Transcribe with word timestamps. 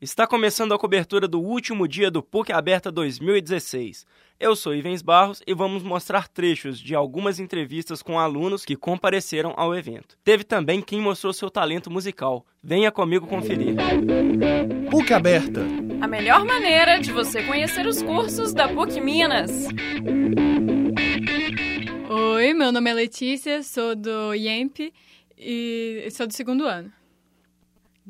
Está 0.00 0.26
começando 0.26 0.72
a 0.72 0.78
cobertura 0.78 1.28
do 1.28 1.38
último 1.38 1.86
dia 1.86 2.10
do 2.10 2.22
PUC 2.22 2.54
Aberta 2.54 2.90
2016. 2.90 4.06
Eu 4.40 4.56
sou 4.56 4.74
Ivens 4.74 5.02
Barros 5.02 5.42
e 5.46 5.52
vamos 5.52 5.82
mostrar 5.82 6.26
trechos 6.26 6.80
de 6.80 6.94
algumas 6.94 7.38
entrevistas 7.38 8.00
com 8.00 8.18
alunos 8.18 8.64
que 8.64 8.76
compareceram 8.76 9.52
ao 9.58 9.74
evento. 9.74 10.16
Teve 10.24 10.42
também 10.42 10.80
quem 10.80 11.02
mostrou 11.02 11.34
seu 11.34 11.50
talento 11.50 11.90
musical. 11.90 12.46
Venha 12.62 12.90
comigo 12.90 13.26
conferir. 13.26 13.74
PUC 14.90 15.12
Aberta. 15.12 15.66
A 16.00 16.08
melhor 16.08 16.46
maneira 16.46 16.98
de 16.98 17.12
você 17.12 17.42
conhecer 17.42 17.86
os 17.86 18.00
cursos 18.00 18.54
da 18.54 18.68
PUC 18.68 19.02
Minas. 19.02 19.50
Oi, 22.08 22.54
meu 22.54 22.72
nome 22.72 22.90
é 22.90 22.94
Letícia, 22.94 23.62
sou 23.62 23.94
do 23.94 24.34
IEMP 24.34 24.94
e 25.36 26.08
sou 26.10 26.26
do 26.26 26.32
segundo 26.32 26.64
ano. 26.64 26.90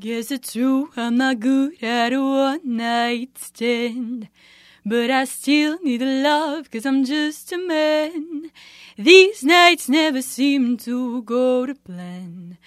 Guess 0.01 0.31
it's 0.31 0.53
true, 0.53 0.89
I'm 0.97 1.17
not 1.17 1.39
good 1.39 1.83
at 1.83 2.11
a 2.11 2.19
one 2.19 2.75
night 2.75 3.37
stand. 3.37 4.29
But 4.83 5.11
I 5.11 5.25
still 5.25 5.77
need 5.83 6.01
a 6.01 6.23
love, 6.23 6.71
cause 6.71 6.87
I'm 6.87 7.05
just 7.05 7.51
a 7.51 7.59
man. 7.59 8.49
These 8.97 9.43
nights 9.43 9.87
never 9.87 10.23
seem 10.23 10.77
to 10.77 11.21
go 11.21 11.67
to 11.67 11.75
plan. 11.75 12.57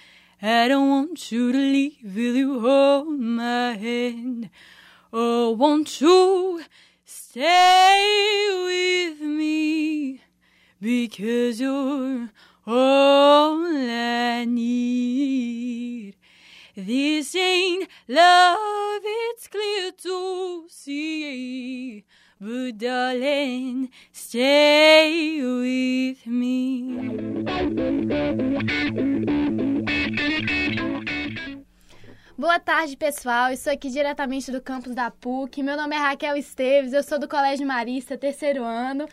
I 0.41 0.69
don't 0.69 0.87
want 0.87 1.29
you 1.29 1.51
to 1.51 1.57
leave, 1.57 1.97
will 2.05 2.35
you 2.35 2.61
hold 2.61 3.19
my 3.19 3.73
hand? 3.73 4.49
Oh, 5.11 5.51
won't 5.51 5.99
you 5.99 6.63
stay 7.03 7.99
with 8.69 9.19
me? 9.19 10.21
Because 10.79 11.59
you're 11.59 12.29
all 12.65 13.65
I 13.75 14.45
need. 14.45 16.15
This 16.77 17.33
ain't 17.35 17.87
love, 18.09 19.01
it's 19.05 19.47
clear 19.47 19.93
to 19.93 20.65
see. 20.67 22.03
But 22.37 22.77
darling, 22.77 23.89
stay 24.11 25.39
with 25.41 26.27
me. 26.27 26.97
Boa 32.37 32.59
tarde, 32.59 32.97
pessoal. 32.97 33.53
Estou 33.53 33.71
aqui 33.71 33.89
diretamente 33.89 34.51
do 34.51 34.61
campus 34.61 34.93
da 34.93 35.09
PUC. 35.09 35.63
Meu 35.63 35.77
nome 35.77 35.95
é 35.95 35.99
Raquel 35.99 36.35
Esteves, 36.35 36.91
eu 36.91 37.03
sou 37.03 37.17
do 37.17 37.29
Colégio 37.29 37.65
Marista, 37.65 38.17
terceiro 38.17 38.65
ano. 38.65 39.07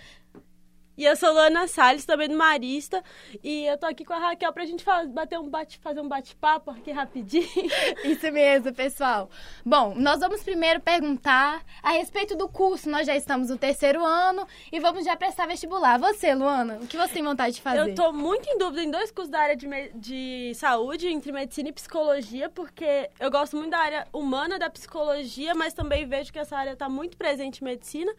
E 0.96 1.06
eu 1.06 1.16
sou 1.16 1.32
Luana 1.32 1.66
Salles, 1.66 2.04
também 2.04 2.28
do 2.28 2.36
Marista. 2.36 3.02
E 3.42 3.64
eu 3.64 3.78
tô 3.78 3.86
aqui 3.86 4.04
com 4.04 4.12
a 4.12 4.18
Raquel 4.18 4.52
pra 4.52 4.66
gente 4.66 4.84
bater 5.08 5.38
um 5.38 5.48
bate, 5.48 5.78
fazer 5.78 6.00
um 6.00 6.08
bate-papo 6.08 6.70
aqui 6.70 6.90
rapidinho. 6.90 7.48
Isso 8.04 8.30
mesmo, 8.30 8.74
pessoal. 8.74 9.30
Bom, 9.64 9.94
nós 9.96 10.20
vamos 10.20 10.42
primeiro 10.42 10.80
perguntar 10.80 11.64
a 11.82 11.92
respeito 11.92 12.36
do 12.36 12.46
curso. 12.46 12.90
Nós 12.90 13.06
já 13.06 13.16
estamos 13.16 13.48
no 13.48 13.56
terceiro 13.56 14.04
ano 14.04 14.46
e 14.70 14.78
vamos 14.80 15.04
já 15.04 15.16
prestar 15.16 15.46
vestibular. 15.46 15.98
Você, 15.98 16.34
Luana, 16.34 16.78
o 16.82 16.86
que 16.86 16.98
você 16.98 17.14
tem 17.14 17.22
vontade 17.22 17.56
de 17.56 17.62
fazer? 17.62 17.90
Eu 17.90 17.94
tô 17.94 18.12
muito 18.12 18.46
em 18.46 18.58
dúvida 18.58 18.82
em 18.82 18.90
dois 18.90 19.10
cursos 19.10 19.30
da 19.30 19.40
área 19.40 19.56
de, 19.56 19.66
de 19.94 20.52
saúde, 20.54 21.08
entre 21.08 21.32
medicina 21.32 21.70
e 21.70 21.72
psicologia, 21.72 22.50
porque 22.50 23.08
eu 23.18 23.30
gosto 23.30 23.56
muito 23.56 23.70
da 23.70 23.78
área 23.78 24.06
humana 24.12 24.58
da 24.58 24.68
psicologia, 24.68 25.54
mas 25.54 25.72
também 25.72 26.06
vejo 26.06 26.30
que 26.30 26.38
essa 26.38 26.56
área 26.56 26.76
tá 26.76 26.88
muito 26.88 27.16
presente 27.16 27.62
em 27.62 27.64
medicina. 27.64 28.12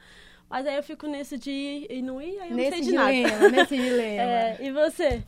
Mas 0.49 0.65
aí 0.67 0.75
eu 0.75 0.83
fico 0.83 1.07
nesse 1.07 1.37
de 1.37 1.51
ir 1.51 1.87
e 1.89 2.01
não 2.01 2.21
ir, 2.21 2.39
aí 2.39 2.51
eu 2.51 2.55
Nesse 2.55 2.71
não 2.71 2.77
sei 2.77 2.85
de 2.85 2.91
nada. 2.93 3.11
dilema, 3.11 3.49
nesse 3.49 3.75
dilema. 3.77 4.21
É, 4.21 4.57
e 4.61 4.71
você? 4.71 5.23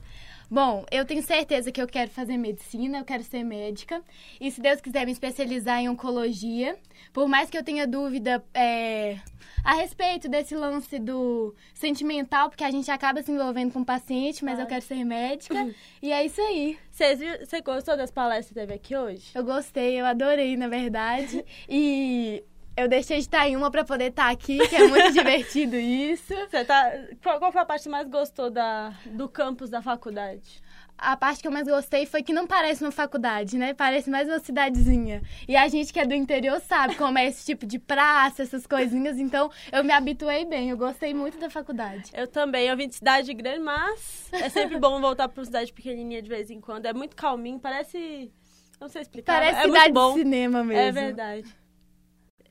Bom, 0.50 0.86
eu 0.92 1.04
tenho 1.06 1.24
certeza 1.24 1.72
que 1.72 1.82
eu 1.82 1.88
quero 1.88 2.12
fazer 2.12 2.38
medicina, 2.38 3.00
eu 3.00 3.04
quero 3.06 3.24
ser 3.24 3.44
médica. 3.44 4.02
E 4.40 4.52
se 4.52 4.62
Deus 4.62 4.80
quiser 4.80 5.06
me 5.06 5.12
especializar 5.12 5.80
em 5.80 5.90
oncologia, 5.90 6.78
por 7.12 7.28
mais 7.28 7.50
que 7.50 7.58
eu 7.58 7.64
tenha 7.64 7.88
dúvida 7.88 8.44
é, 8.54 9.18
a 9.64 9.74
respeito 9.74 10.30
desse 10.30 10.56
lance 10.56 11.00
do 11.00 11.56
sentimental, 11.74 12.50
porque 12.50 12.64
a 12.64 12.70
gente 12.70 12.92
acaba 12.92 13.24
se 13.24 13.32
envolvendo 13.32 13.74
com 13.74 13.80
o 13.80 13.86
paciente, 13.86 14.46
mas 14.46 14.60
eu 14.60 14.68
quero 14.68 14.84
ser 14.84 15.04
médica. 15.04 15.68
e 16.02 16.12
é 16.12 16.24
isso 16.24 16.40
aí. 16.40 16.78
Você 16.92 17.62
gostou 17.62 17.98
das 17.98 18.12
palestras 18.12 18.50
que 18.50 18.54
teve 18.54 18.74
aqui 18.76 18.96
hoje? 18.96 19.32
Eu 19.34 19.44
gostei, 19.44 20.00
eu 20.00 20.06
adorei, 20.06 20.56
na 20.56 20.68
verdade. 20.68 21.44
E 21.68 22.44
eu 22.78 22.88
deixei 22.88 23.18
de 23.18 23.24
estar 23.24 23.48
em 23.48 23.56
uma 23.56 23.72
para 23.72 23.84
poder 23.84 24.10
estar 24.10 24.30
aqui, 24.30 24.58
que 24.68 24.76
é 24.76 24.88
muito 24.88 25.12
divertido 25.14 25.76
isso. 25.76 26.34
Você 26.50 26.66
tá. 26.66 26.92
Qual 27.24 27.40
qual 27.40 27.52
foi 27.52 27.62
a 27.62 27.66
parte 27.66 27.84
que 27.84 27.90
mais 27.90 28.08
gostou 28.08 28.50
da, 28.50 28.94
do 29.06 29.30
campus 29.30 29.70
da 29.70 29.82
faculdade? 29.82 30.62
A 30.98 31.18
parte 31.18 31.42
que 31.42 31.48
eu 31.48 31.52
mais 31.52 31.68
gostei 31.68 32.06
foi 32.06 32.24
que 32.24 32.32
não 32.32 32.48
parece 32.48 32.82
uma 32.82 32.92
faculdade, 32.92 33.58
né? 33.58 33.74
Parece 33.74 34.10
mais 34.10 34.30
uma 34.30 34.40
cidadezinha. 34.40 35.22
E 35.46 35.56
a 35.56 35.68
gente 35.68 35.92
que 35.92 36.00
é 36.00 36.06
do 36.06 36.14
interior 36.14 36.60
sabe 36.62 36.96
como 36.96 37.18
é 37.18 37.26
esse 37.28 37.46
tipo 37.46 37.66
de 37.66 37.78
praça, 37.78 38.44
essas 38.44 38.66
coisinhas. 38.66 39.20
Então, 39.20 39.52
eu 39.74 39.84
me 39.84 39.92
habituei 39.92 40.46
bem. 40.46 40.70
Eu 40.70 40.78
gostei 40.78 41.14
muito 41.14 41.38
da 41.38 41.50
faculdade. 41.50 42.12
Eu 42.14 42.28
também, 42.28 42.68
eu 42.68 42.78
vim 42.78 42.88
de 42.88 42.96
cidade 42.96 43.34
grande, 43.34 43.60
mas 43.60 44.30
é 44.32 44.48
sempre 44.48 44.80
bom 44.80 45.02
voltar 45.02 45.28
pra 45.28 45.42
uma 45.42 45.46
cidade 45.46 45.74
pequenininha 45.74 46.22
de 46.22 46.30
vez 46.30 46.50
em 46.50 46.62
quando. 46.62 46.86
É 46.86 46.94
muito 46.94 47.16
calminho, 47.16 47.60
parece... 47.60 48.32
Não 48.80 48.88
sei 48.88 49.02
explicar, 49.02 49.34
Parece 49.34 49.60
é 49.60 49.64
cidade 49.64 49.94
de 49.94 50.14
cinema 50.14 50.64
mesmo. 50.64 50.82
É 50.82 50.92
verdade. 50.92 51.65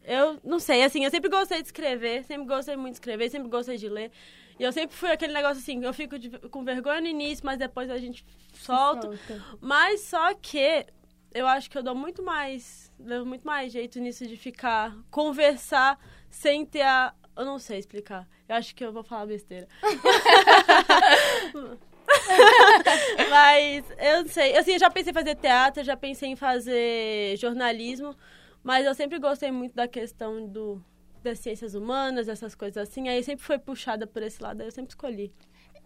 Eu 0.05 0.39
não 0.45 0.59
sei, 0.59 0.83
assim, 0.85 1.05
eu 1.05 1.11
sempre 1.11 1.31
gostei 1.31 1.61
de 1.63 1.69
escrever, 1.69 2.25
sempre 2.25 2.47
gostei 2.47 2.77
muito 2.77 2.93
de 2.95 2.99
escrever, 2.99 3.31
sempre 3.31 3.49
gostei 3.49 3.77
de 3.77 3.89
ler. 3.89 4.11
E 4.59 4.63
eu 4.63 4.73
sempre 4.73 4.95
fui 4.97 5.11
aquele 5.11 5.33
negócio 5.33 5.59
assim, 5.59 5.83
eu 5.85 5.93
fico 5.95 6.19
de- 6.19 6.31
com 6.51 6.65
vergonha 6.65 7.01
no 7.01 7.07
início, 7.09 7.45
mas 7.45 7.59
depois 7.59 7.91
a 7.91 7.99
gente 7.99 8.25
solta. 8.53 9.09
Solta. 9.09 9.45
Mas 9.61 10.01
só 10.03 10.33
que 10.35 10.87
eu 11.33 11.47
acho 11.47 11.71
que 11.71 11.77
eu 11.77 11.83
dou 11.83 11.95
muito 11.95 12.23
mais, 12.23 12.93
levo 13.01 13.27
muito 13.27 13.45
mais 13.47 13.73
jeito 13.73 13.99
nisso 13.99 14.27
de 14.27 14.37
ficar, 14.37 14.95
conversar 15.11 15.99
sem 16.31 16.65
ter 16.65 16.83
a. 16.83 17.13
Eu 17.37 17.45
não 17.45 17.59
sei 17.59 17.79
explicar. 17.79 18.29
Eu 18.49 18.55
acho 18.57 18.75
que 18.75 18.85
eu 18.85 18.93
vou 18.93 19.03
falar 19.03 19.27
besteira. 19.27 19.67
mas 23.31 23.85
eu 23.99 24.23
não 24.23 24.29
sei. 24.29 24.57
Assim, 24.57 24.73
eu 24.73 24.79
já 24.79 24.91
pensei 24.91 25.11
em 25.11 25.15
fazer 25.15 25.35
teatro, 25.37 25.83
já 25.83 25.97
pensei 25.97 26.29
em 26.29 26.37
fazer 26.37 27.37
jornalismo, 27.39 28.15
mas 28.65 28.85
eu 28.87 28.95
sempre 28.95 29.19
gostei 29.19 29.53
muito 29.53 29.75
da 29.75 29.87
questão 29.87 30.47
do 30.49 30.83
das 31.23 31.39
ciências 31.39 31.75
humanas, 31.75 32.29
essas 32.29 32.55
coisas 32.55 32.77
assim. 32.77 33.09
Aí 33.09 33.23
sempre 33.23 33.45
foi 33.45 33.59
puxada 33.59 34.07
por 34.07 34.23
esse 34.23 34.43
lado, 34.43 34.61
aí 34.61 34.67
eu 34.67 34.73
sempre 34.73 34.91
escolhi. 34.91 35.33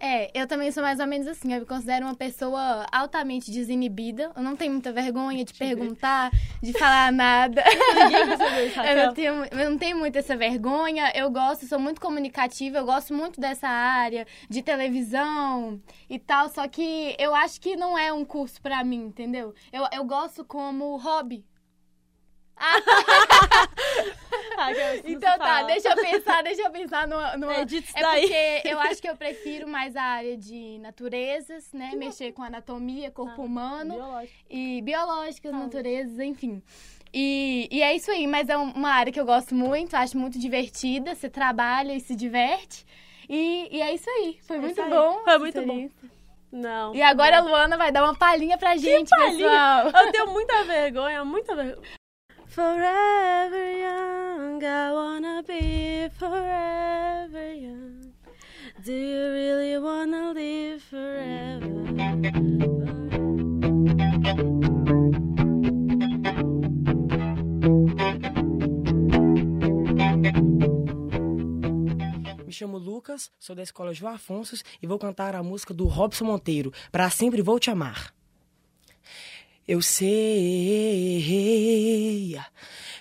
É, 0.01 0.31
eu 0.33 0.47
também 0.47 0.71
sou 0.71 0.83
mais 0.83 1.01
ou 1.01 1.07
menos 1.07 1.27
assim. 1.27 1.53
Eu 1.53 1.61
me 1.61 1.67
considero 1.67 2.07
uma 2.07 2.15
pessoa 2.15 2.87
altamente 2.93 3.51
desinibida. 3.51 4.31
Eu 4.37 4.43
não 4.43 4.55
tenho 4.55 4.73
muita 4.73 4.93
vergonha 4.93 5.45
de 5.45 5.53
perguntar, 5.53 6.31
de 6.63 6.73
falar 6.73 7.11
nada. 7.13 7.65
Eu 8.89 9.07
não, 9.07 9.15
tenho, 9.15 9.45
eu 9.45 9.71
não 9.71 9.79
tenho 9.79 9.97
muito 9.99 10.17
essa 10.17 10.37
vergonha. 10.37 11.11
Eu 11.15 11.31
gosto, 11.31 11.67
sou 11.67 11.79
muito 11.79 12.01
comunicativa, 12.01 12.79
eu 12.79 12.85
gosto 12.85 13.13
muito 13.13 13.41
dessa 13.41 13.69
área 13.69 14.27
de 14.49 14.63
televisão 14.63 15.81
e 16.09 16.19
tal. 16.19 16.49
Só 16.49 16.69
que 16.69 17.17
eu 17.19 17.35
acho 17.35 17.61
que 17.61 17.77
não 17.77 17.99
é 17.99 18.13
um 18.13 18.25
curso 18.25 18.61
pra 18.63 18.85
mim, 18.85 19.07
entendeu? 19.07 19.53
Eu, 19.73 19.85
eu 19.93 20.05
gosto 20.05 20.45
como 20.45 20.97
hobby. 20.97 21.45
Isso 24.71 25.03
não 25.05 25.11
Então 25.13 25.39
tá, 25.39 25.63
deixa 25.63 25.89
eu 25.91 25.97
pensar, 25.97 26.43
deixa 26.43 26.63
eu 26.63 26.71
pensar. 26.71 27.09
Edita 27.61 27.87
isso 27.89 27.99
É 27.99 28.03
daí. 28.03 28.23
porque 28.23 28.63
eu 28.69 28.81
acho 28.81 29.01
que 29.03 29.09
eu 29.09 29.17
prefiro 29.17 29.69
mais 29.69 29.95
a 29.97 30.03
área 30.03 30.37
de 30.37 30.79
naturezas, 30.81 31.73
né? 31.73 31.93
Mexer 31.97 32.33
com 32.33 32.43
anatomia, 32.43 33.11
corpo 33.11 33.43
humano 33.43 33.95
Biológico. 33.95 34.35
e 34.51 34.83
biológicas, 34.83 35.53
naturezas, 35.53 36.19
enfim. 36.19 36.63
E, 37.13 37.69
e 37.71 37.83
é 37.83 37.95
isso 37.97 38.11
aí, 38.11 38.27
mas 38.27 38.49
é 38.51 38.59
um- 38.59 38.73
uma 38.73 38.91
área 38.91 39.11
que 39.13 39.19
eu 39.21 39.25
gosto 39.25 39.55
muito, 39.55 39.95
acho 39.97 40.19
muito 40.19 40.39
divertida. 40.39 41.15
Você 41.15 41.31
trabalha 41.31 41.95
e 41.95 42.01
se 42.01 42.15
diverte. 42.15 42.85
E, 43.29 43.69
e 43.77 43.81
é 43.81 43.95
isso 43.95 44.09
aí. 44.11 44.39
Foi 44.47 44.57
É 44.57 44.61
muito 44.61 44.81
aí. 44.83 44.91
bom. 44.91 45.21
Foi 45.25 45.39
muito 45.39 45.63
bom. 45.63 45.89
Não. 46.51 46.95
E 46.95 47.01
agora 47.03 47.39
a 47.39 47.41
Luana 47.43 47.77
vai 47.77 47.93
dar 47.93 48.03
uma 48.05 48.15
palhinha 48.15 48.57
pra 48.59 48.77
gente, 48.77 49.09
pessoal. 49.11 49.87
Eu 49.89 50.13
tenho 50.13 50.27
muita 50.33 50.65
vergonha, 50.65 51.25
muita 51.25 51.55
vergonha. 51.55 51.98
Forever 52.59 53.71
young, 53.79 54.61
I 54.65 54.93
wanna 54.93 55.45
be 55.47 56.11
forever 56.19 57.53
young. 57.55 58.13
Do 58.85 58.93
you 58.93 59.31
really 59.31 59.79
wanna 59.79 60.33
live 60.33 60.83
forever? 60.83 61.69
Me 72.45 72.53
chamo 72.53 72.77
Lucas, 72.77 73.31
sou 73.39 73.55
da 73.55 73.63
escola 73.63 73.95
João 73.95 74.15
Afonso 74.15 74.57
e 74.83 74.87
vou 74.89 74.99
cantar 74.99 75.37
a 75.37 75.45
música 75.45 75.73
do 75.73 75.87
Robson 75.87 76.25
Monteiro, 76.25 76.73
Pra 76.91 77.09
Sempre 77.09 77.41
Vou 77.41 77.61
Te 77.61 77.71
Amar. 77.71 78.18
Eu 79.69 79.83
sei 79.83 81.21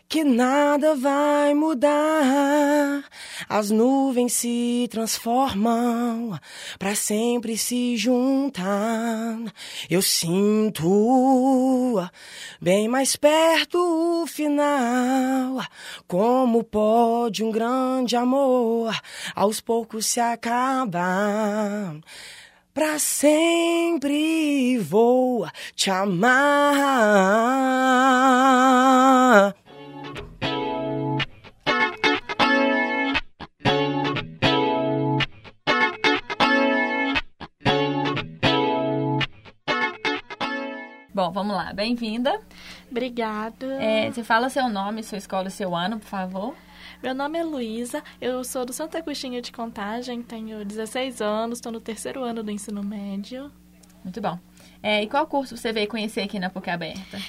que 0.10 0.22
nada 0.26 0.96
vai 0.96 1.54
mudar. 1.54 3.06
As 3.48 3.72
nuvens 3.72 4.34
se 4.34 4.86
transformam 4.92 6.38
para 6.78 6.94
sempre 6.94 7.58
se 7.58 7.96
juntar. 7.96 9.38
Eu 9.90 10.02
sinto 10.02 10.86
bem 12.62 12.90
mais 12.90 13.16
perto 13.16 13.78
o 14.24 14.28
final. 14.28 15.66
Como 16.06 16.66
pode 16.66 17.46
um 17.46 17.52
grande 17.52 18.18
amor 18.18 18.94
aos 19.34 19.62
poucos 19.62 20.06
se 20.06 20.20
acabar? 20.20 21.96
Pra 22.78 23.00
sempre 23.00 24.78
vou 24.78 25.50
te 25.76 25.90
amar. 25.90 26.32
Bom, 41.12 41.32
vamos 41.32 41.56
lá. 41.56 41.74
Bem-vinda. 41.74 42.40
Obrigada. 42.92 43.66
É, 43.82 44.12
você 44.12 44.24
fala 44.24 44.52
seu 44.52 44.70
nome, 44.70 45.02
sua 45.02 45.18
escola 45.18 45.48
e 45.48 45.52
seu 45.52 45.76
ano, 45.76 45.98
por 45.98 46.08
favor. 46.08 46.54
Meu 47.02 47.14
nome 47.14 47.40
é 47.40 47.44
Luísa, 47.44 48.04
eu 48.20 48.44
sou 48.44 48.66
do 48.66 48.74
Santa 48.74 48.98
Agostinho 48.98 49.42
de 49.42 49.52
Contagem, 49.52 50.22
tenho 50.22 50.66
16 50.66 51.22
anos, 51.22 51.58
estou 51.58 51.72
no 51.72 51.80
terceiro 51.80 52.24
ano 52.24 52.44
do 52.44 52.52
ensino 52.52 52.84
médio. 52.84 53.52
Muito 54.04 54.22
bom. 54.22 54.40
É, 54.82 55.04
e 55.04 55.08
qual 55.08 55.28
curso 55.28 55.58
você 55.58 55.74
veio 55.74 55.88
conhecer 55.88 56.22
aqui 56.22 56.40
na 56.40 56.50
PUC 56.50 56.70
Aberta? 56.70 57.20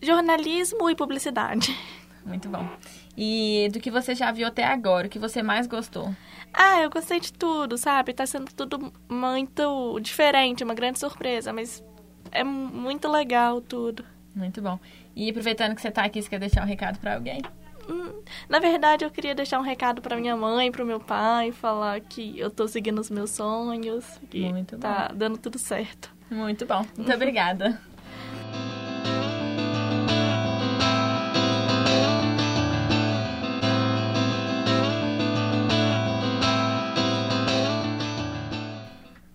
Jornalismo 0.00 0.88
e 0.88 0.94
publicidade. 0.94 1.76
Muito 2.24 2.48
bom. 2.48 2.68
E 3.16 3.68
do 3.72 3.80
que 3.80 3.90
você 3.90 4.14
já 4.14 4.30
viu 4.30 4.46
até 4.46 4.64
agora, 4.64 5.06
o 5.06 5.10
que 5.10 5.18
você 5.18 5.42
mais 5.42 5.66
gostou? 5.66 6.14
Ah, 6.52 6.80
eu 6.82 6.90
gostei 6.90 7.20
de 7.20 7.32
tudo, 7.32 7.76
sabe? 7.78 8.12
Tá 8.12 8.26
sendo 8.26 8.52
tudo 8.52 8.92
muito 9.08 9.98
diferente, 10.00 10.64
uma 10.64 10.74
grande 10.74 10.98
surpresa, 10.98 11.52
mas 11.52 11.82
é 12.30 12.44
muito 12.44 13.08
legal 13.08 13.60
tudo. 13.60 14.04
Muito 14.34 14.62
bom. 14.62 14.78
E 15.14 15.28
aproveitando 15.30 15.74
que 15.74 15.80
você 15.80 15.88
está 15.88 16.04
aqui, 16.04 16.22
você 16.22 16.28
quer 16.28 16.38
deixar 16.38 16.62
um 16.62 16.66
recado 16.66 16.98
para 16.98 17.14
alguém? 17.14 17.42
Hum, 17.88 18.22
na 18.48 18.58
verdade, 18.58 19.04
eu 19.04 19.10
queria 19.10 19.34
deixar 19.34 19.58
um 19.58 19.62
recado 19.62 20.00
para 20.00 20.16
minha 20.16 20.36
mãe, 20.36 20.70
para 20.70 20.82
o 20.82 20.86
meu 20.86 21.00
pai, 21.00 21.52
falar 21.52 22.00
que 22.00 22.38
eu 22.38 22.48
estou 22.48 22.68
seguindo 22.68 22.98
os 23.00 23.10
meus 23.10 23.30
sonhos, 23.30 24.04
que 24.30 24.48
Muito 24.48 24.78
tá 24.78 25.08
bom. 25.10 25.16
dando 25.16 25.38
tudo 25.38 25.58
certo. 25.58 26.10
Muito 26.30 26.64
bom. 26.66 26.84
Muito 26.96 27.12
obrigada. 27.12 27.80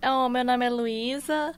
Oh, 0.08 0.30
meu 0.30 0.44
nome 0.46 0.66
é 0.66 0.70
Luísa, 0.70 1.54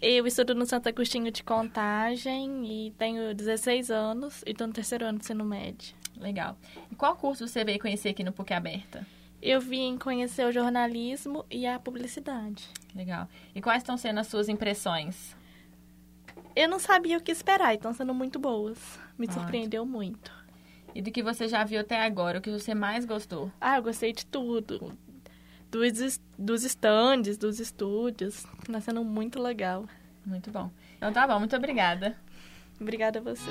eu 0.00 0.26
estudo 0.26 0.54
no 0.54 0.64
Santo 0.66 0.88
Agostinho 0.88 1.30
de 1.30 1.42
Contagem 1.42 2.86
e 2.86 2.90
tenho 2.92 3.34
16 3.34 3.90
anos 3.90 4.42
e 4.46 4.50
estou 4.52 4.66
no 4.66 4.72
terceiro 4.72 5.04
ano 5.04 5.18
do 5.18 5.22
ensino 5.22 5.44
médio. 5.44 5.94
Legal. 6.16 6.56
E 6.90 6.94
qual 6.94 7.16
curso 7.16 7.46
você 7.46 7.64
veio 7.64 7.78
conhecer 7.78 8.10
aqui 8.10 8.22
no 8.24 8.32
PUC 8.32 8.52
Aberta? 8.54 9.06
Eu 9.42 9.60
vim 9.60 9.98
conhecer 9.98 10.46
o 10.46 10.52
jornalismo 10.52 11.44
e 11.50 11.66
a 11.66 11.78
publicidade. 11.78 12.68
Legal. 12.94 13.28
E 13.54 13.60
quais 13.60 13.82
estão 13.82 13.96
sendo 13.96 14.20
as 14.20 14.26
suas 14.26 14.48
impressões? 14.48 15.36
Eu 16.56 16.68
não 16.68 16.78
sabia 16.78 17.18
o 17.18 17.20
que 17.20 17.32
esperar, 17.32 17.74
estão 17.74 17.92
sendo 17.92 18.14
muito 18.14 18.38
boas. 18.38 18.78
Me 19.18 19.26
Ótimo. 19.26 19.42
surpreendeu 19.42 19.84
muito. 19.84 20.32
E 20.94 21.02
do 21.02 21.10
que 21.10 21.22
você 21.22 21.48
já 21.48 21.64
viu 21.64 21.80
até 21.80 22.00
agora, 22.00 22.38
o 22.38 22.40
que 22.40 22.50
você 22.50 22.74
mais 22.74 23.04
gostou? 23.04 23.50
Ah, 23.60 23.76
eu 23.76 23.82
gostei 23.82 24.12
de 24.12 24.24
tudo. 24.24 24.96
Dos, 25.68 26.20
dos 26.38 26.62
stands, 26.62 27.36
dos 27.36 27.58
estúdios. 27.58 28.46
Tá 28.70 28.80
sendo 28.80 29.04
muito 29.04 29.42
legal. 29.42 29.86
Muito 30.24 30.50
bom. 30.50 30.70
Então 30.96 31.12
tá 31.12 31.26
bom, 31.26 31.40
muito 31.40 31.56
obrigada. 31.56 32.16
Obrigada 32.80 33.18
a 33.18 33.22
você. 33.22 33.50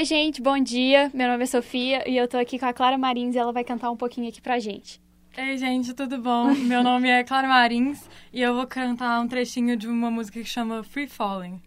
Oi, 0.00 0.04
gente, 0.06 0.40
bom 0.40 0.58
dia. 0.58 1.10
Meu 1.12 1.28
nome 1.28 1.42
é 1.42 1.46
Sofia 1.46 2.08
e 2.08 2.16
eu 2.16 2.26
tô 2.26 2.38
aqui 2.38 2.58
com 2.58 2.64
a 2.64 2.72
Clara 2.72 2.96
Marins 2.96 3.34
e 3.34 3.38
ela 3.38 3.52
vai 3.52 3.62
cantar 3.62 3.90
um 3.90 3.96
pouquinho 3.98 4.30
aqui 4.30 4.40
pra 4.40 4.58
gente. 4.58 4.98
Ei, 5.36 5.58
gente, 5.58 5.92
tudo 5.92 6.16
bom? 6.16 6.54
Meu 6.54 6.82
nome 6.82 7.10
é 7.10 7.22
Clara 7.22 7.46
Marins 7.46 8.08
e 8.32 8.40
eu 8.40 8.54
vou 8.54 8.66
cantar 8.66 9.20
um 9.20 9.28
trechinho 9.28 9.76
de 9.76 9.86
uma 9.86 10.10
música 10.10 10.40
que 10.40 10.48
chama 10.48 10.82
Free 10.82 11.06
Falling. 11.06 11.60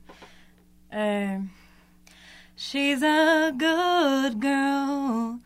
É... 0.90 1.40
She's 2.58 3.04
a 3.04 3.52
good 3.52 4.40
girl, 4.42 5.38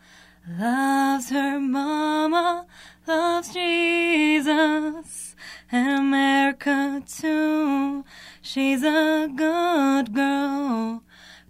loves 0.58 1.30
her 1.30 1.60
mama, 1.60 2.66
loves 3.06 3.52
Jesus 3.52 5.36
and 5.70 5.98
America 5.98 7.02
too. 7.04 8.02
She's 8.40 8.82
a 8.82 9.28
good 9.28 10.10
girl, 10.10 11.02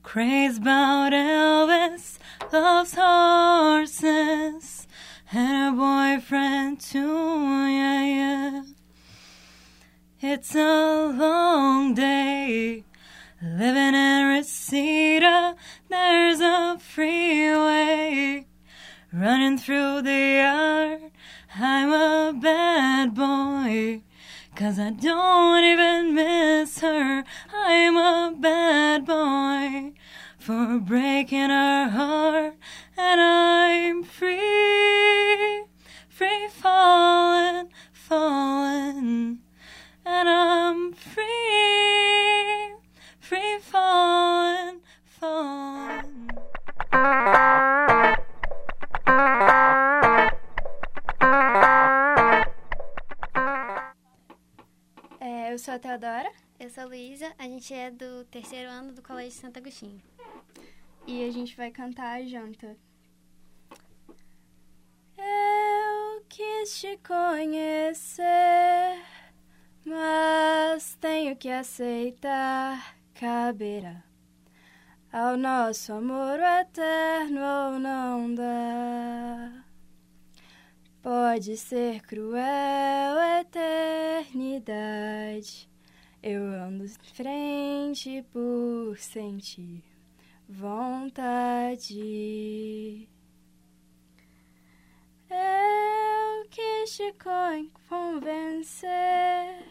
crazy 0.09 0.57
about 0.57 1.13
Elvis, 1.13 2.17
loves 2.51 2.95
horses 2.95 4.87
and 5.31 5.49
her 5.49 5.73
boyfriend 6.17 6.81
too, 6.81 7.69
yeah, 7.69 8.05
yeah. 8.05 8.63
It's 10.23 10.55
a 10.55 11.13
long 11.15 11.93
day 11.93 12.85
living 13.43 13.95
in 13.95 14.27
Reseda. 14.29 15.55
There's 15.91 16.41
a 16.41 16.79
freeway 16.81 18.47
running 19.13 19.59
through 19.59 20.01
the 20.03 20.41
yard. 20.43 21.11
I'm 21.55 21.93
a 21.93 22.33
bad 22.33 23.15
boy. 23.15 24.01
Cause 24.57 24.79
I 24.79 24.91
don't 24.91 25.65
even 25.65 26.15
miss 26.15 26.38
breaking 30.81 31.51
her 31.51 31.89
heart. 31.89 32.55
And 32.97 33.21
I'm 33.21 34.03
free, 34.03 35.65
free 36.09 36.49
falling, 36.51 37.69
falling. 37.93 39.41
And 40.05 40.29
I'm 40.29 40.93
free, 40.93 42.75
free 43.21 43.59
falling, 43.61 44.81
falling. 45.05 46.29
É, 55.21 55.53
eu 55.53 55.59
sou 55.59 55.75
a 55.75 55.79
Teodora 55.79 56.31
Eu 56.61 56.71
sou 56.71 56.83
a 56.83 56.87
Luísa, 56.87 57.33
a 57.39 57.45
gente 57.45 57.73
é 57.73 57.89
do 57.89 58.25
terceiro 58.25 58.69
ano 58.69 58.93
do 58.93 59.01
Colégio 59.01 59.41
Santo 59.41 59.59
Agostinho. 59.59 60.03
E 61.09 61.25
a 61.25 61.31
gente 61.31 61.57
vai 61.57 61.71
cantar 61.71 62.21
a 62.21 62.25
janta. 62.27 62.77
Eu 65.17 66.23
quis 66.29 66.79
te 66.79 66.99
conhecer, 66.99 68.23
mas 69.87 70.97
tenho 71.01 71.35
que 71.35 71.49
aceitar. 71.49 72.99
Caberá 73.15 74.05
ao 75.11 75.37
nosso 75.39 75.95
amor 75.95 76.39
eterno 76.39 77.41
ou 77.41 77.79
não 77.81 78.35
dá. 78.35 79.65
Pode 81.03 81.57
ser 81.57 82.03
cruel 82.03 82.39
a 83.19 83.41
eternidade. 83.41 84.69
Eu 86.23 86.43
ando 86.43 86.85
em 86.85 86.89
frente 86.89 88.23
por 88.31 88.99
sentir 88.99 89.88
vontade. 90.49 91.99
Eu 95.31 96.49
quis 96.51 96.97
te 96.97 97.13
con- 97.23 97.69
convencer, 97.89 99.65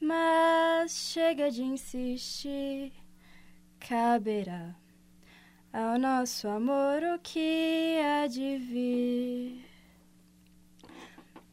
mas 0.00 0.90
chega 0.92 1.50
de 1.50 1.62
insistir. 1.62 2.92
Caberá 3.78 4.74
ao 5.72 5.98
nosso 5.98 6.48
amor 6.48 7.02
o 7.14 7.18
que 7.20 8.00
há 8.02 8.26
de 8.26 8.56
vir. 8.58 9.64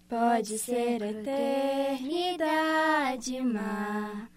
Pode 0.08 0.58
ser 0.58 1.02
eternidade, 1.02 2.42
má. 3.42 4.30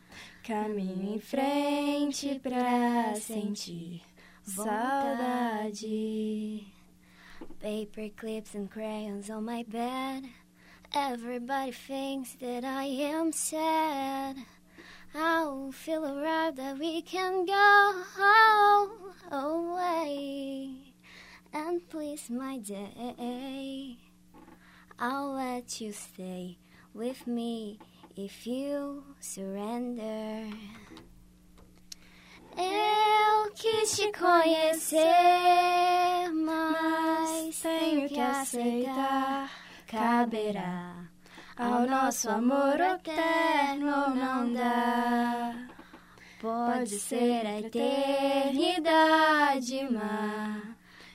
Caminho 0.42 1.14
em 1.16 1.18
frente 1.20 2.38
pra 2.40 3.14
sentir 3.16 4.02
saudade. 4.48 6.36
Paper 7.60 8.08
clips 8.16 8.54
and 8.54 8.70
crayons 8.70 9.30
on 9.30 9.44
my 9.44 9.64
bed. 9.64 10.24
Everybody 10.94 11.72
thinks 11.72 12.34
that 12.40 12.64
I 12.64 12.84
am 12.84 13.32
sad. 13.32 14.36
I'll 15.14 15.72
feel 15.72 16.04
arrived 16.04 16.58
that 16.58 16.78
we 16.78 17.02
can 17.02 17.46
go 17.46 18.04
away 19.32 20.70
and 21.52 21.88
please 21.88 22.28
my 22.28 22.58
day. 22.58 23.96
I'll 24.98 25.32
let 25.32 25.80
you 25.80 25.92
stay 25.92 26.58
with 26.92 27.26
me 27.26 27.78
if 28.14 28.46
you 28.46 29.04
surrender. 29.20 30.35
Te 34.06 34.18
conhecer, 34.18 35.04
mas 36.32 37.58
tenho 37.60 38.08
que 38.08 38.20
aceitar. 38.20 39.50
Caberá 39.86 40.94
ao 41.56 41.86
nosso 41.86 42.28
amor 42.28 42.78
eterno, 42.80 44.14
não 44.14 44.52
dá. 44.52 45.54
Pode 46.40 46.98
ser 46.98 47.46
a 47.46 47.60
eternidade, 47.60 48.68
mas 49.90 50.62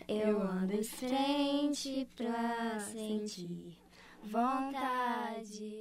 eu 0.07 0.41
ando 0.41 0.74
em 0.74 0.83
frente 0.83 2.07
pra 2.15 2.79
sentir 2.79 3.77
vontade. 4.24 5.75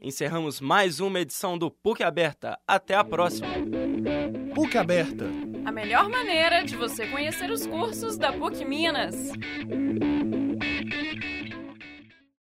Encerramos 0.00 0.60
mais 0.60 1.00
uma 1.00 1.20
edição 1.20 1.58
do 1.58 1.70
PUC 1.70 2.02
Aberta. 2.02 2.58
Até 2.66 2.94
a 2.94 3.02
próxima. 3.02 3.48
PUC 4.54 4.78
Aberta. 4.78 5.55
A 5.66 5.72
melhor 5.72 6.08
maneira 6.08 6.64
de 6.64 6.76
você 6.76 7.08
conhecer 7.08 7.50
os 7.50 7.66
cursos 7.66 8.16
da 8.16 8.32
PUC 8.32 8.64
Minas. 8.64 9.32